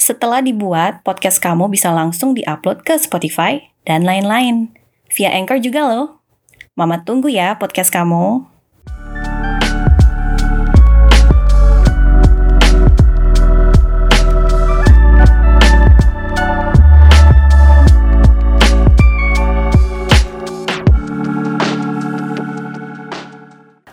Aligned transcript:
Setelah 0.00 0.40
dibuat, 0.40 1.04
podcast 1.04 1.44
kamu 1.44 1.68
bisa 1.68 1.92
langsung 1.92 2.32
diupload 2.32 2.88
ke 2.88 2.96
Spotify 2.96 3.68
dan 3.84 4.00
lain-lain. 4.00 4.72
Via 5.12 5.28
Anchor 5.36 5.60
juga 5.60 5.84
loh. 5.84 6.24
Mama 6.72 7.04
tunggu 7.04 7.28
ya 7.28 7.60
podcast 7.60 7.92
kamu. 7.92 8.48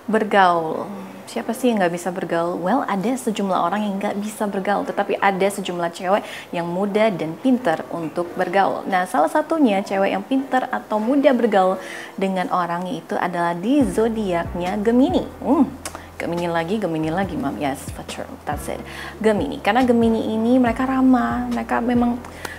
Bergaul 0.07 0.96
siapa 1.37 1.53
sih 1.53 1.69
yang 1.69 1.77
nggak 1.77 1.93
bisa 1.93 2.09
bergaul? 2.09 2.57
Well, 2.57 2.81
ada 2.89 3.13
sejumlah 3.13 3.61
orang 3.61 3.85
yang 3.85 4.01
nggak 4.01 4.17
bisa 4.17 4.49
bergaul, 4.49 4.89
tetapi 4.89 5.21
ada 5.21 5.45
sejumlah 5.45 5.93
cewek 5.93 6.25
yang 6.49 6.65
muda 6.65 7.13
dan 7.13 7.37
pinter 7.37 7.85
untuk 7.93 8.33
bergaul. 8.33 8.81
Nah, 8.89 9.05
salah 9.05 9.29
satunya 9.29 9.85
cewek 9.85 10.17
yang 10.17 10.25
pinter 10.25 10.65
atau 10.73 10.97
muda 10.97 11.29
bergaul 11.37 11.77
dengan 12.17 12.49
orang 12.49 12.89
itu 12.89 13.13
adalah 13.13 13.53
di 13.53 13.85
zodiaknya 13.85 14.81
Gemini. 14.81 15.29
Hmm, 15.37 15.69
Gemini 16.17 16.49
lagi, 16.49 16.81
Gemini 16.81 17.13
lagi, 17.13 17.37
mam. 17.37 17.53
Yes, 17.61 17.85
for 17.93 18.01
sure. 18.09 18.25
That's 18.49 18.65
it. 18.65 18.81
Gemini. 19.21 19.61
Karena 19.61 19.85
Gemini 19.85 20.33
ini 20.33 20.57
mereka 20.57 20.89
ramah, 20.89 21.45
mereka 21.53 21.77
memang 21.85 22.17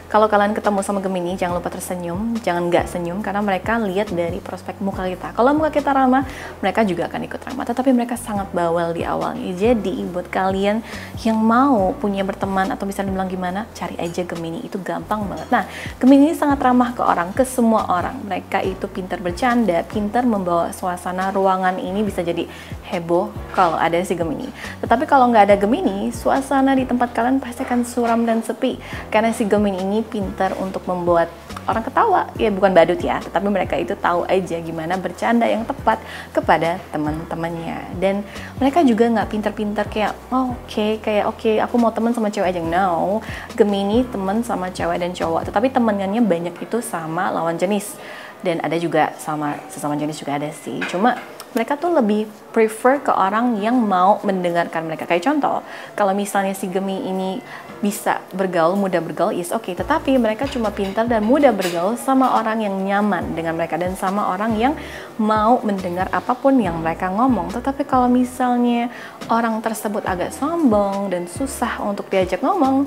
kalau 0.09 0.25
kalian 0.25 0.57
ketemu 0.57 0.81
sama 0.81 1.05
Gemini, 1.05 1.37
jangan 1.37 1.61
lupa 1.61 1.69
tersenyum, 1.69 2.33
jangan 2.41 2.73
nggak 2.73 2.89
senyum 2.89 3.21
karena 3.21 3.45
mereka 3.45 3.77
lihat 3.77 4.09
dari 4.09 4.41
prospek 4.41 4.81
muka 4.81 5.05
kita. 5.05 5.37
Kalau 5.37 5.53
muka 5.53 5.69
kita 5.69 5.93
ramah, 5.93 6.25
mereka 6.65 6.81
juga 6.81 7.13
akan 7.13 7.29
ikut 7.29 7.41
ramah. 7.45 7.69
Tetapi 7.69 7.93
mereka 7.93 8.17
sangat 8.17 8.49
bawel 8.57 8.97
di 8.97 9.05
awalnya. 9.05 9.53
Jadi 9.53 10.01
buat 10.09 10.33
kalian 10.33 10.81
yang 11.21 11.37
mau 11.37 11.93
punya 11.93 12.25
berteman 12.25 12.73
atau 12.73 12.89
bisa 12.89 13.05
dibilang 13.05 13.29
gimana, 13.29 13.69
cari 13.77 14.01
aja 14.01 14.25
Gemini 14.25 14.65
itu 14.65 14.81
gampang 14.81 15.29
banget. 15.29 15.49
Nah, 15.53 15.69
Gemini 16.01 16.33
ini 16.33 16.37
sangat 16.41 16.57
ramah 16.65 16.97
ke 16.97 17.05
orang, 17.05 17.29
ke 17.37 17.45
semua 17.45 17.85
orang. 17.93 18.17
Mereka 18.25 18.65
itu 18.65 18.89
pintar 18.89 19.21
bercanda, 19.21 19.85
pintar 19.85 20.25
membawa 20.25 20.73
suasana 20.73 21.29
ruangan 21.37 21.77
ini 21.77 22.01
bisa 22.01 22.25
jadi 22.25 22.49
heboh 22.89 23.29
kalau 23.53 23.77
ada 23.77 24.01
si 24.01 24.17
Gemini. 24.17 24.49
Tetapi 24.81 25.05
kalau 25.05 25.29
nggak 25.29 25.53
ada 25.53 25.57
Gemini, 25.61 26.09
suasana 26.17 26.73
di 26.73 26.89
tempat 26.89 27.13
kalian 27.13 27.45
pasti 27.45 27.61
akan 27.61 27.85
suram 27.85 28.25
dan 28.25 28.41
sepi 28.41 28.81
karena 29.13 29.37
si 29.37 29.45
Gemini 29.45 29.85
ini 29.85 29.98
pintar 30.03 30.55
untuk 30.59 30.85
membuat 30.87 31.29
orang 31.69 31.85
ketawa. 31.85 32.23
Ya 32.41 32.49
bukan 32.49 32.73
badut 32.73 32.99
ya 32.99 33.21
tetapi 33.21 33.49
mereka 33.53 33.77
itu 33.77 33.93
tahu 33.99 34.25
aja 34.25 34.57
gimana 34.59 34.97
bercanda 34.97 35.45
yang 35.45 35.63
tepat 35.69 36.01
kepada 36.33 36.81
teman-temannya. 36.91 37.99
Dan 38.01 38.25
mereka 38.57 38.81
juga 38.83 39.09
nggak 39.09 39.29
pintar-pintar 39.29 39.87
kayak 39.93 40.17
oh, 40.33 40.57
oke 40.57 40.69
okay, 40.69 40.97
kayak 40.99 41.25
oke 41.29 41.39
okay, 41.39 41.55
aku 41.61 41.75
mau 41.77 41.93
teman 41.93 42.17
sama 42.17 42.33
cewek 42.33 42.55
aja. 42.55 42.61
No 42.65 43.21
Gemini 43.55 44.05
teman 44.09 44.41
sama 44.43 44.73
cewek 44.73 44.99
dan 44.99 45.13
cowok 45.13 45.53
tetapi 45.53 45.69
temennya 45.71 46.23
banyak 46.25 46.55
itu 46.59 46.81
sama 46.81 47.29
lawan 47.31 47.61
jenis. 47.61 47.95
Dan 48.39 48.63
ada 48.63 48.79
juga 48.79 49.19
sama 49.19 49.59
sesama 49.67 49.99
jenis 49.99 50.23
juga 50.23 50.39
ada 50.39 50.47
sih. 50.55 50.79
Cuma 50.87 51.19
mereka 51.57 51.81
tuh 51.81 51.91
lebih 51.91 52.29
prefer 52.53 53.01
ke 53.01 53.13
orang 53.13 53.57
yang 53.59 53.75
mau 53.75 54.21
mendengarkan 54.21 54.85
mereka. 54.85 55.09
Kayak 55.09 55.33
contoh, 55.33 55.65
kalau 55.97 56.13
misalnya 56.13 56.53
si 56.53 56.69
Gemi 56.69 57.09
ini 57.09 57.41
bisa 57.81 58.18
bergaul, 58.33 58.77
mudah 58.77 59.01
bergaul, 59.01 59.33
is 59.33 59.49
oke. 59.49 59.65
Okay. 59.65 59.75
Tetapi 59.79 60.21
mereka 60.21 60.45
cuma 60.51 60.69
pintar 60.69 61.09
dan 61.09 61.25
mudah 61.25 61.53
bergaul 61.53 61.97
sama 61.97 62.37
orang 62.37 62.61
yang 62.61 62.75
nyaman 62.77 63.33
dengan 63.33 63.57
mereka 63.57 63.81
dan 63.81 63.97
sama 63.97 64.33
orang 64.37 64.53
yang 64.61 64.75
mau 65.17 65.61
mendengar 65.65 66.13
apa 66.13 66.37
pun 66.37 66.57
yang 66.61 66.77
mereka 66.81 67.09
ngomong. 67.09 67.49
Tetapi 67.53 67.89
kalau 67.89 68.07
misalnya 68.11 68.93
orang 69.33 69.61
tersebut 69.65 70.05
agak 70.05 70.33
sombong 70.37 71.09
dan 71.09 71.25
susah 71.25 71.81
untuk 71.85 72.13
diajak 72.13 72.45
ngomong, 72.45 72.85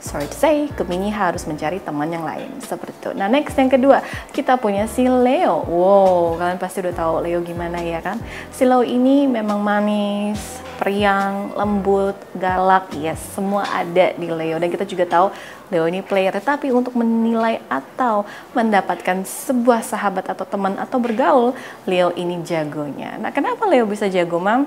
sorry 0.00 0.28
to 0.28 0.36
say, 0.36 0.68
Gemini 0.76 1.08
harus 1.08 1.48
mencari 1.48 1.80
teman 1.80 2.12
yang 2.12 2.24
lain 2.24 2.52
seperti 2.60 2.96
itu. 3.00 3.10
Nah 3.16 3.26
next 3.28 3.56
yang 3.56 3.72
kedua, 3.72 4.04
kita 4.36 4.60
punya 4.60 4.84
si 4.84 5.08
Leo. 5.08 5.64
Wow, 5.64 6.36
kalian 6.36 6.60
pasti 6.60 6.84
udah 6.84 6.94
tahu 6.94 7.14
Leo 7.24 7.40
gimana 7.40 7.80
ya 7.80 8.04
kan? 8.04 8.20
Si 8.52 8.68
Leo 8.68 8.84
ini 8.84 9.24
memang 9.24 9.60
manis, 9.64 10.63
periang, 10.76 11.54
lembut, 11.54 12.18
galak, 12.34 12.90
yes, 12.98 13.18
semua 13.32 13.64
ada 13.70 14.12
di 14.14 14.28
Leo. 14.28 14.58
Dan 14.58 14.68
kita 14.68 14.84
juga 14.84 15.06
tahu 15.06 15.26
Leo 15.72 15.88
ini 15.88 16.04
player, 16.04 16.34
tapi 16.42 16.68
untuk 16.74 16.94
menilai 16.98 17.62
atau 17.70 18.28
mendapatkan 18.52 19.24
sebuah 19.24 19.80
sahabat 19.80 20.30
atau 20.34 20.44
teman 20.44 20.76
atau 20.76 20.98
bergaul, 21.00 21.56
Leo 21.88 22.10
ini 22.18 22.42
jagonya. 22.42 23.16
Nah, 23.16 23.30
kenapa 23.30 23.64
Leo 23.64 23.86
bisa 23.86 24.10
jago, 24.10 24.36
Mam? 24.42 24.66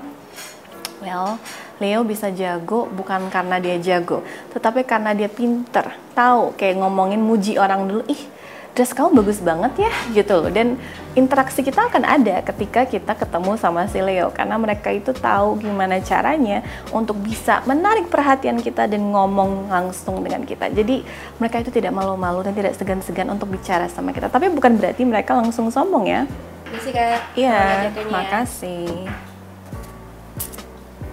Well, 0.98 1.38
Leo 1.78 2.02
bisa 2.02 2.34
jago 2.34 2.90
bukan 2.90 3.30
karena 3.30 3.62
dia 3.62 3.78
jago, 3.78 4.26
tetapi 4.50 4.82
karena 4.82 5.14
dia 5.14 5.30
pinter, 5.30 5.94
tahu 6.10 6.50
kayak 6.58 6.82
ngomongin 6.82 7.22
muji 7.22 7.54
orang 7.54 7.86
dulu, 7.86 8.02
ih 8.10 8.37
dress 8.78 8.94
kamu 8.94 9.26
bagus 9.26 9.42
banget 9.42 9.90
ya 9.90 9.92
gitu 10.14 10.38
loh 10.38 10.54
dan 10.54 10.78
interaksi 11.18 11.66
kita 11.66 11.90
akan 11.90 12.06
ada 12.06 12.46
ketika 12.46 12.86
kita 12.86 13.18
ketemu 13.18 13.58
sama 13.58 13.90
si 13.90 13.98
Leo 13.98 14.30
karena 14.30 14.54
mereka 14.54 14.94
itu 14.94 15.10
tahu 15.10 15.58
gimana 15.58 15.98
caranya 15.98 16.62
untuk 16.94 17.18
bisa 17.18 17.58
menarik 17.66 18.06
perhatian 18.06 18.62
kita 18.62 18.86
dan 18.86 19.02
ngomong 19.10 19.66
langsung 19.66 20.22
dengan 20.22 20.46
kita 20.46 20.70
jadi 20.70 21.02
mereka 21.42 21.58
itu 21.66 21.74
tidak 21.74 21.90
malu-malu 21.90 22.46
dan 22.46 22.54
tidak 22.54 22.78
segan-segan 22.78 23.26
untuk 23.34 23.50
bicara 23.50 23.90
sama 23.90 24.14
kita 24.14 24.30
tapi 24.30 24.46
bukan 24.46 24.78
berarti 24.78 25.02
mereka 25.02 25.34
langsung 25.34 25.74
sombong 25.74 26.06
ya 26.06 26.22
kak. 26.68 27.32
Iya, 27.32 27.88
ya. 27.88 28.04
makasih. 28.12 29.08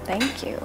Thank 0.03 0.43
you. 0.43 0.59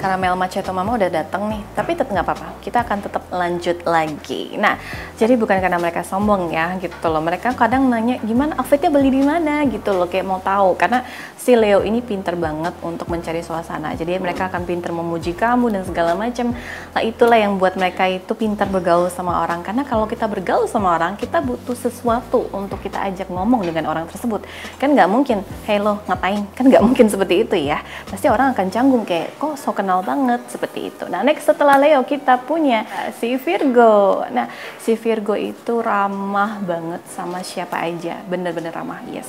Karamel 0.00 0.32
macchiato 0.32 0.72
mama 0.72 0.96
udah 0.96 1.12
datang 1.12 1.52
nih, 1.52 1.60
tapi 1.76 1.92
tetap 1.92 2.08
nggak 2.08 2.24
apa-apa. 2.24 2.48
Kita 2.64 2.80
akan 2.88 2.98
tetap 3.04 3.28
lanjut 3.28 3.84
lagi. 3.84 4.56
Nah, 4.56 4.80
jadi 5.20 5.36
bukan 5.36 5.60
karena 5.60 5.76
mereka 5.76 6.00
sombong 6.00 6.48
ya, 6.48 6.72
gitu 6.80 7.04
loh. 7.12 7.20
Mereka 7.20 7.52
kadang 7.52 7.84
nanya 7.92 8.16
gimana 8.24 8.56
outfitnya 8.56 8.88
beli 8.88 9.12
di 9.12 9.20
mana, 9.20 9.60
gitu 9.68 9.92
loh, 9.92 10.08
kayak 10.08 10.24
mau 10.24 10.40
tahu. 10.40 10.72
Karena 10.80 11.04
si 11.36 11.52
Leo 11.52 11.84
ini 11.84 12.00
pinter 12.00 12.32
banget 12.32 12.72
untuk 12.80 13.12
mencari 13.12 13.44
suasana. 13.44 13.92
Jadi 13.92 14.16
mereka 14.16 14.48
akan 14.48 14.64
pinter 14.64 14.88
memuji 14.88 15.36
kamu 15.36 15.68
dan 15.68 15.84
segala 15.84 16.16
macam. 16.16 16.56
Nah, 16.96 17.02
itulah 17.04 17.36
yang 17.36 17.60
buat 17.60 17.76
mereka 17.76 18.08
itu 18.08 18.32
pintar 18.32 18.72
bergaul 18.72 19.12
sama 19.12 19.44
orang. 19.44 19.60
Karena 19.60 19.84
kalau 19.84 20.08
kita 20.08 20.24
bergaul 20.24 20.64
sama 20.64 20.96
orang, 20.96 21.20
kita 21.20 21.44
butuh 21.44 21.76
sesuatu 21.76 22.48
untuk 22.56 22.80
kita 22.80 23.04
ajak 23.04 23.28
ngomong 23.28 23.68
dengan 23.68 23.84
orang 23.92 24.08
tersebut. 24.08 24.48
Kan 24.80 24.96
nggak 24.96 25.12
mungkin, 25.12 25.44
hey 25.68 25.76
lo 25.76 26.00
ngapain? 26.08 26.48
Kan 26.56 26.72
nggak 26.72 26.80
mungkin 26.80 27.04
seperti 27.12 27.44
itu 27.44 27.68
ya. 27.68 27.84
Pasti 28.08 28.32
orang 28.32 28.56
akan 28.56 28.72
canggung 28.72 29.04
kayak, 29.04 29.36
kok 29.36 29.60
so 29.60 29.76
kenal 29.76 29.89
kenal 29.90 30.06
banget 30.06 30.46
seperti 30.46 30.94
itu. 30.94 31.10
Nah, 31.10 31.26
next 31.26 31.50
setelah 31.50 31.74
Leo 31.74 32.06
kita 32.06 32.38
punya 32.46 32.86
si 33.18 33.34
Virgo. 33.34 34.22
Nah, 34.30 34.46
si 34.78 34.94
Virgo 34.94 35.34
itu 35.34 35.82
ramah 35.82 36.62
banget 36.62 37.02
sama 37.10 37.42
siapa 37.42 37.82
aja, 37.82 38.22
bener-bener 38.30 38.70
ramah, 38.70 39.02
yes. 39.10 39.26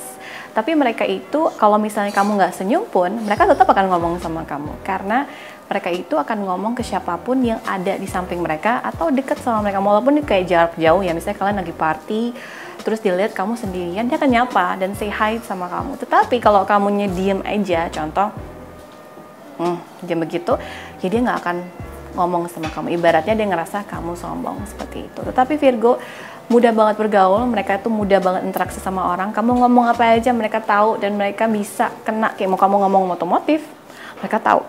Tapi 0.54 0.78
mereka 0.78 1.02
itu 1.02 1.50
kalau 1.58 1.82
misalnya 1.82 2.14
kamu 2.14 2.38
nggak 2.38 2.54
senyum 2.54 2.86
pun, 2.86 3.10
mereka 3.26 3.42
tetap 3.50 3.66
akan 3.66 3.90
ngomong 3.90 4.22
sama 4.22 4.46
kamu 4.46 4.70
karena 4.86 5.26
mereka 5.66 5.90
itu 5.90 6.14
akan 6.14 6.46
ngomong 6.46 6.72
ke 6.78 6.86
siapa 6.86 7.18
pun 7.18 7.42
yang 7.42 7.58
ada 7.66 7.98
di 7.98 8.06
samping 8.06 8.38
mereka 8.38 8.78
atau 8.86 9.10
dekat 9.10 9.42
sama 9.42 9.66
mereka 9.66 9.82
walaupun 9.82 10.22
kayak 10.22 10.46
jarak 10.46 10.72
jauh 10.78 11.02
ya 11.02 11.10
misalnya 11.10 11.40
kalian 11.42 11.58
lagi 11.64 11.74
party 11.74 12.22
terus 12.84 13.00
dilihat 13.00 13.32
kamu 13.32 13.56
sendirian 13.56 14.04
dia 14.04 14.20
akan 14.20 14.28
nyapa 14.28 14.76
dan 14.76 14.92
say 14.92 15.08
hi 15.08 15.40
sama 15.40 15.72
kamu 15.72 15.96
tetapi 15.96 16.44
kalau 16.44 16.68
kamunya 16.68 17.08
diem 17.08 17.40
aja 17.40 17.88
contoh 17.88 18.51
hmm, 19.58 20.06
jam 20.06 20.18
begitu 20.22 20.52
ya 21.02 21.06
dia 21.10 21.20
nggak 21.20 21.38
akan 21.42 21.56
ngomong 22.16 22.48
sama 22.48 22.68
kamu. 22.68 22.92
Ibaratnya 22.96 23.34
dia 23.36 23.46
ngerasa 23.48 23.88
kamu 23.88 24.16
sombong 24.16 24.60
seperti 24.68 25.08
itu. 25.08 25.20
Tetapi 25.24 25.56
Virgo 25.56 25.96
mudah 26.52 26.72
banget 26.72 26.96
bergaul. 27.00 27.48
Mereka 27.48 27.80
itu 27.80 27.88
mudah 27.88 28.20
banget 28.20 28.42
interaksi 28.44 28.78
sama 28.78 29.08
orang. 29.08 29.32
Kamu 29.32 29.64
ngomong 29.64 29.88
apa 29.88 30.16
aja 30.16 30.30
mereka 30.36 30.60
tahu. 30.60 31.00
Dan 31.00 31.16
mereka 31.16 31.48
bisa 31.48 31.88
kena 32.04 32.36
kayak 32.36 32.52
mau 32.52 32.60
kamu 32.60 32.76
ngomong 32.88 33.16
otomotif 33.16 33.64
mereka 34.20 34.38
tahu. 34.38 34.62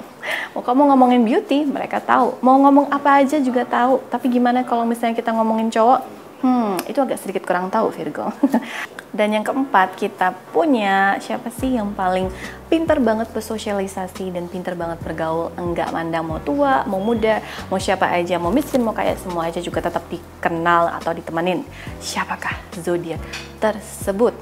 Mau 0.56 0.63
kamu 0.63 0.81
ngomongin 0.95 1.21
beauty 1.21 1.68
mereka 1.68 2.00
tahu. 2.00 2.39
Mau 2.39 2.56
ngomong 2.63 2.88
apa 2.89 3.21
aja 3.21 3.38
juga 3.44 3.68
tahu. 3.68 4.00
Tapi 4.07 4.31
gimana 4.31 4.63
kalau 4.63 4.88
misalnya 4.88 5.13
kita 5.13 5.36
ngomongin 5.36 5.68
cowok 5.68 6.22
hmm 6.43 6.85
itu 6.91 6.99
agak 6.99 7.17
sedikit 7.17 7.47
kurang 7.47 7.71
tahu 7.71 7.89
Virgo 7.89 8.29
Dan 9.13 9.29
yang 9.29 9.45
keempat, 9.45 9.93
kita 9.93 10.33
punya 10.49 11.21
siapa 11.21 11.53
sih 11.53 11.77
yang 11.77 11.93
paling 11.93 12.33
pinter 12.65 12.97
banget 12.97 13.29
bersosialisasi 13.29 14.33
dan 14.33 14.49
pinter 14.49 14.73
banget 14.73 14.97
bergaul. 15.05 15.53
Enggak 15.53 15.93
mandang 15.93 16.25
mau 16.25 16.41
tua, 16.41 16.81
mau 16.89 16.97
muda, 16.97 17.37
mau 17.69 17.77
siapa 17.77 18.09
aja, 18.09 18.41
mau 18.41 18.49
miskin, 18.49 18.81
mau 18.81 18.89
kaya, 18.89 19.13
semua 19.21 19.53
aja 19.53 19.61
juga 19.61 19.85
tetap 19.85 20.01
dikenal 20.09 20.97
atau 20.97 21.13
ditemenin. 21.13 21.61
Siapakah 22.01 22.57
zodiak 22.81 23.21
tersebut? 23.61 24.33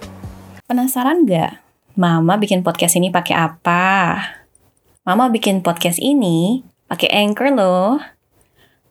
Penasaran 0.63 1.27
nggak? 1.27 1.59
Mama 2.00 2.39
bikin 2.39 2.63
podcast 2.63 2.95
ini 2.95 3.12
pakai 3.12 3.36
apa? 3.36 3.83
Mama 5.03 5.27
bikin 5.27 5.59
podcast 5.59 6.00
ini 6.00 6.63
pakai 6.88 7.12
Anchor 7.12 7.51
loh. 7.51 8.00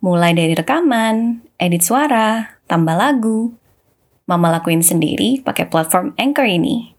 Mulai 0.04 0.36
dari 0.36 0.52
rekaman, 0.52 1.40
edit 1.56 1.80
suara, 1.80 2.59
tambah 2.70 2.94
lagu, 2.94 3.58
Mama 4.30 4.46
lakuin 4.54 4.78
sendiri 4.78 5.42
pakai 5.42 5.66
platform 5.66 6.14
Anchor 6.14 6.46
ini. 6.46 6.94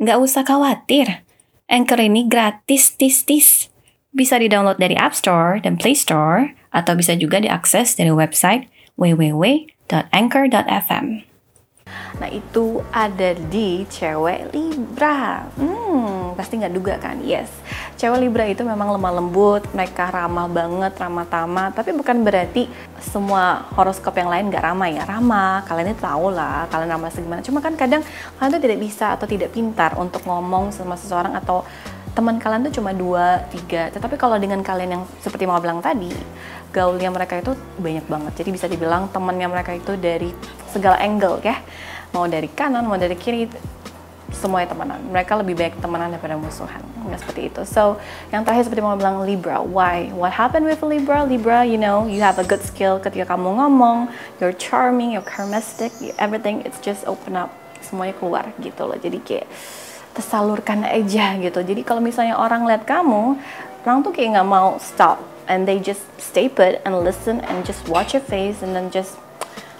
Nggak 0.00 0.16
usah 0.16 0.48
khawatir, 0.48 1.20
Anchor 1.68 2.00
ini 2.00 2.24
gratis 2.24 2.96
tis-tis. 2.96 3.68
Bisa 4.16 4.40
di-download 4.40 4.80
dari 4.80 4.96
App 4.96 5.12
Store 5.12 5.60
dan 5.60 5.76
Play 5.76 5.92
Store, 5.92 6.56
atau 6.72 6.96
bisa 6.96 7.12
juga 7.20 7.36
diakses 7.36 8.00
dari 8.00 8.08
website 8.08 8.64
www.anchor.fm. 8.96 11.06
Nah 12.18 12.28
itu 12.32 12.82
ada 12.90 13.36
di 13.36 13.84
cewek 13.86 14.50
Libra. 14.50 15.46
Hmm, 15.54 16.34
pasti 16.34 16.58
nggak 16.58 16.74
duga 16.74 16.94
kan? 16.96 17.20
Yes, 17.22 17.52
cewek 18.00 18.18
Libra 18.22 18.44
itu 18.48 18.64
memang 18.64 18.90
lemah 18.94 19.12
lembut, 19.22 19.62
mereka 19.76 20.10
ramah 20.10 20.48
banget, 20.48 20.92
ramah 20.96 21.26
tamah. 21.28 21.68
Tapi 21.72 21.94
bukan 21.94 22.24
berarti 22.24 22.66
semua 22.98 23.68
horoskop 23.76 24.16
yang 24.16 24.32
lain 24.32 24.48
nggak 24.50 24.64
ramah 24.64 24.88
ya. 24.88 25.02
Ramah, 25.04 25.62
kalian 25.68 25.94
itu 25.94 26.02
tahu 26.02 26.32
lah, 26.34 26.66
kalian 26.72 26.90
ramah 26.96 27.10
segimana. 27.12 27.40
Cuma 27.44 27.62
kan 27.62 27.76
kadang 27.78 28.02
kalian 28.40 28.50
tuh 28.56 28.62
tidak 28.62 28.78
bisa 28.80 29.14
atau 29.14 29.26
tidak 29.28 29.52
pintar 29.54 29.94
untuk 30.00 30.24
ngomong 30.24 30.74
sama 30.74 30.98
seseorang 30.98 31.36
atau 31.36 31.62
teman 32.18 32.42
kalian 32.42 32.66
tuh 32.66 32.82
cuma 32.82 32.90
dua, 32.90 33.46
tiga. 33.54 33.94
Tetapi 33.94 34.18
kalau 34.18 34.34
dengan 34.42 34.58
kalian 34.58 34.90
yang 34.98 35.04
seperti 35.22 35.46
mau 35.46 35.62
bilang 35.62 35.78
tadi, 35.78 36.10
gaulnya 36.74 37.14
mereka 37.14 37.38
itu 37.38 37.54
banyak 37.78 38.10
banget. 38.10 38.32
Jadi 38.42 38.50
bisa 38.50 38.66
dibilang 38.66 39.06
temannya 39.14 39.46
mereka 39.46 39.70
itu 39.78 39.94
dari 39.94 40.34
segala 40.74 40.98
angle 40.98 41.38
ya. 41.46 41.62
Mau 42.10 42.26
dari 42.26 42.50
kanan 42.50 42.90
mau 42.90 42.98
dari 42.98 43.14
kiri 43.14 43.46
semuanya 44.34 44.74
temenan. 44.74 44.98
Mereka 45.14 45.32
lebih 45.38 45.54
baik 45.54 45.78
temenan 45.78 46.10
daripada 46.10 46.34
musuhan. 46.34 46.82
Nggak 47.06 47.22
seperti 47.22 47.40
itu. 47.54 47.62
So 47.62 48.02
yang 48.34 48.42
terakhir 48.42 48.66
seperti 48.66 48.82
mau 48.82 48.98
bilang 48.98 49.22
Libra. 49.22 49.62
Why? 49.62 50.10
What 50.10 50.34
happened 50.34 50.66
with 50.66 50.82
Libra? 50.82 51.22
Libra 51.22 51.62
you 51.62 51.78
know 51.78 52.10
you 52.10 52.18
have 52.26 52.42
a 52.42 52.46
good 52.46 52.66
skill. 52.66 52.98
Ketika 52.98 53.38
kamu 53.38 53.62
ngomong 53.62 54.10
you're 54.42 54.56
charming 54.58 55.14
you're 55.14 55.22
charismatic 55.22 55.94
everything 56.18 56.66
it's 56.66 56.82
just 56.82 57.06
open 57.06 57.38
up. 57.38 57.54
Semuanya 57.78 58.18
keluar 58.18 58.50
gitu 58.58 58.90
loh. 58.90 58.98
Jadi 58.98 59.22
kayak 59.22 59.46
tersalurkan 60.18 60.82
aja 60.82 61.38
gitu. 61.38 61.62
Jadi 61.62 61.86
kalau 61.86 62.02
misalnya 62.02 62.34
orang 62.34 62.66
lihat 62.66 62.82
kamu 62.82 63.38
orang 63.86 64.02
tuh 64.02 64.10
kayak 64.10 64.34
nggak 64.34 64.50
mau 64.50 64.74
stop. 64.82 65.22
And 65.48 65.64
they 65.64 65.80
just 65.80 66.04
stay 66.20 66.44
put 66.44 66.76
and 66.84 66.92
listen 67.00 67.40
and 67.40 67.64
just 67.64 67.80
watch 67.88 68.12
your 68.12 68.20
face 68.20 68.60
and 68.60 68.76
then 68.76 68.92
just 68.92 69.16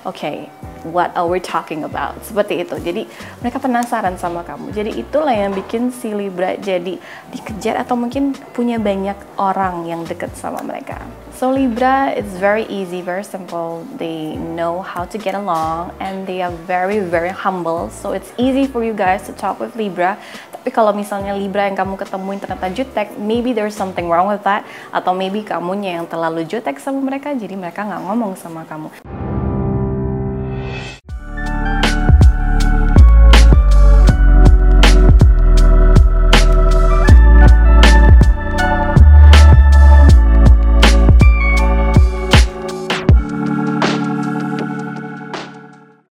okay, 0.09 0.49
what 0.89 1.13
are 1.13 1.29
we 1.29 1.39
talking 1.39 1.85
about? 1.85 2.17
Seperti 2.25 2.65
itu. 2.65 2.81
Jadi 2.81 3.03
mereka 3.45 3.61
penasaran 3.61 4.17
sama 4.17 4.41
kamu. 4.47 4.73
Jadi 4.73 4.91
itulah 4.97 5.35
yang 5.35 5.53
bikin 5.53 5.93
si 5.93 6.17
Libra 6.17 6.57
jadi 6.57 6.97
dikejar 7.31 7.77
atau 7.85 7.95
mungkin 7.95 8.33
punya 8.57 8.81
banyak 8.81 9.17
orang 9.37 9.85
yang 9.85 10.03
deket 10.09 10.33
sama 10.35 10.65
mereka. 10.65 10.99
So 11.39 11.55
Libra, 11.55 12.11
it's 12.19 12.35
very 12.35 12.67
easy, 12.67 12.99
very 12.99 13.23
simple. 13.23 13.87
They 13.95 14.35
know 14.35 14.83
how 14.83 15.07
to 15.07 15.17
get 15.21 15.39
along 15.39 15.95
and 16.03 16.27
they 16.27 16.43
are 16.43 16.51
very 16.67 16.99
very 16.99 17.31
humble. 17.31 17.95
So 17.95 18.11
it's 18.11 18.35
easy 18.35 18.67
for 18.67 18.83
you 18.83 18.91
guys 18.91 19.23
to 19.31 19.33
talk 19.39 19.63
with 19.63 19.79
Libra. 19.79 20.19
Tapi 20.51 20.75
kalau 20.75 20.91
misalnya 20.91 21.39
Libra 21.39 21.71
yang 21.71 21.79
kamu 21.79 21.95
ketemuin 21.95 22.43
ternyata 22.43 22.67
jutek, 22.75 23.15
maybe 23.23 23.55
there's 23.55 23.79
something 23.79 24.11
wrong 24.11 24.27
with 24.27 24.43
that. 24.43 24.67
Atau 24.91 25.15
maybe 25.15 25.47
kamunya 25.47 26.03
yang 26.03 26.11
terlalu 26.11 26.43
jutek 26.43 26.83
sama 26.83 26.99
mereka, 26.99 27.31
jadi 27.39 27.55
mereka 27.55 27.87
nggak 27.87 28.03
ngomong 28.03 28.35
sama 28.35 28.67
kamu. 28.67 28.91